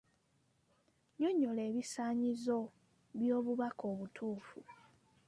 [1.11, 2.59] Nnyonnyola ebisaanyizo
[3.19, 4.59] by'obubaka obutuufu.